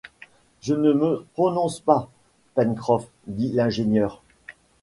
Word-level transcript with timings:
Je 0.61 0.73
ne 0.73 0.93
me 0.93 1.27
prononce 1.33 1.79
pas, 1.79 2.09
Pencroff, 2.55 3.07
dit 3.27 3.51
l’ingénieur. 3.51 4.23